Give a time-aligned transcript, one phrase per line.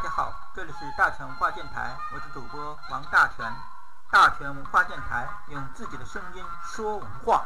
[0.00, 3.54] 大家好，这里是大全文化电台，我是主播王大全。
[4.10, 7.44] 大全文化电台用自己的声音说文化。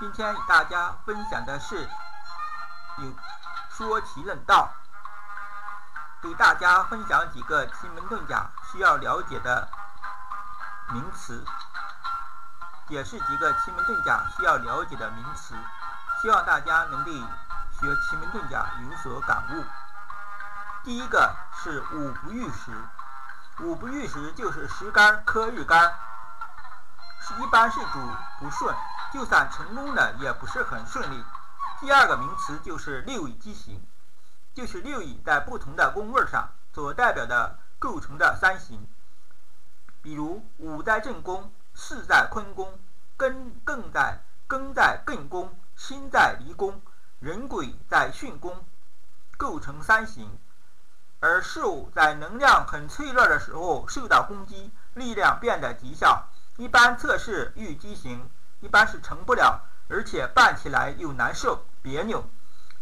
[0.00, 1.86] 今天与大家分享的是
[2.96, 3.12] 有
[3.68, 4.70] 说奇论道，
[6.22, 9.68] 给大家分享几个奇门遁甲需要了解的
[10.88, 11.44] 名词，
[12.88, 15.54] 解释几个奇门遁甲需要了解的名词，
[16.22, 17.22] 希望大家能对
[17.84, 19.62] 学奇门遁甲有所感悟。
[20.84, 22.72] 第一个是五不遇时，
[23.60, 25.92] 五不遇时就是时干克日干，
[27.20, 27.98] 是一般是主
[28.38, 28.74] 不顺，
[29.12, 31.22] 就算成功了也不是很顺利。
[31.78, 33.86] 第二个名词就是六乙畸形，
[34.54, 38.88] 就是六乙在不同的宫位上所代表的构成的三形，
[40.00, 42.78] 比如午在正宫，巳在坤宫，
[43.18, 46.80] 艮更在艮在艮宫，辛在离宫，
[47.24, 48.66] 人鬼在巽宫，
[49.38, 50.28] 构成三形。
[51.20, 56.28] 而事物在能量很脆弱的时候受到攻击，力量变得极小。
[56.58, 58.28] 一般测试遇畸形，
[58.60, 62.28] 一般是成不了，而且办起来又难受、别扭。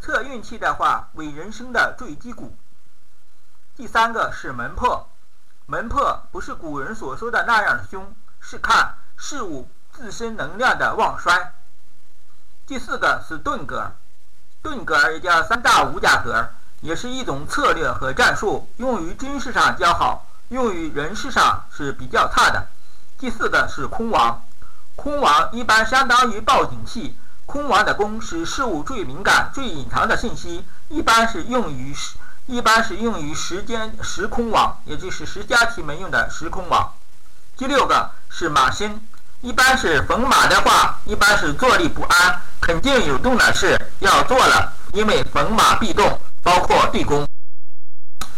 [0.01, 2.57] 测运气的话，为人生的坠机谷。
[3.77, 5.09] 第三个是门破，
[5.67, 11.55] 门破不是古人所说的那样的凶，是看事物自身能量的旺衰。
[12.67, 13.93] 第四个是遁格，
[14.63, 16.55] 遁格也叫三大五甲格儿。
[16.83, 22.67] 也是一种策略和战术，用于军事上较好，用于人事上是比较差的。
[23.17, 24.43] 第四个是空王，
[24.97, 27.17] 空王一般相当于报警器。
[27.47, 32.17] 空王的宫是事物最敏感、最隐藏的信息，一般是用于时，
[32.47, 36.93] 一般是用于时间时空网，也就是十家奇门用的时空网。
[37.57, 39.07] 第六个是马星，
[39.43, 46.21] 一般是逢马的话，一般是坐立不安，肯定有动的事要做了，因为逢马必动。
[46.45, 47.27] 包括地宫。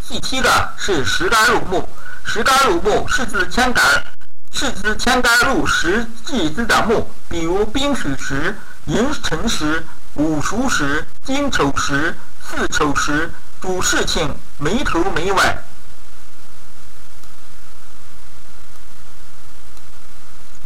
[0.09, 1.87] 第七个是石干入木，
[2.25, 3.85] 石干入木是指铅杆，
[4.51, 12.17] 是指铅杆入石祭之的木，比如冰水石、银辰石、午熟石、金丑石、
[12.51, 15.59] 巳丑石，主事情没头没尾，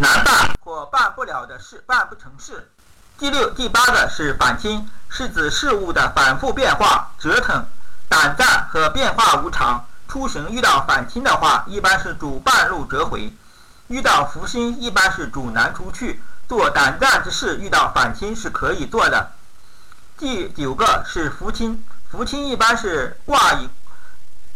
[0.01, 2.71] 难办或办不了的事，办不成事。
[3.19, 7.67] 第六、第八个是反清，是指事物的反复变化、折腾、
[8.09, 9.85] 胆战和变化无常。
[10.07, 13.33] 出行遇到反清的话，一般是主半路折回；
[13.89, 16.23] 遇到福星，一般是主难出去。
[16.49, 19.33] 做胆战之事，遇到反清是可以做的。
[20.17, 23.69] 第九个是福清，福清一般是挂以，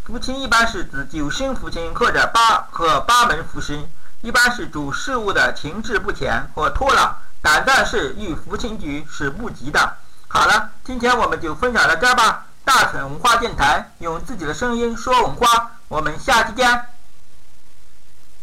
[0.04, 3.88] 福清一般是指九星福星或者八和八门福星，
[4.22, 7.14] 一般是主事物的停滞不前或拖拉。
[7.42, 9.96] 胆战是遇福清局是不吉的。
[10.28, 12.46] 好了，今天我们就分享到这吧。
[12.64, 16.91] 大成文化电台用自己的声音说文化，我们下期见。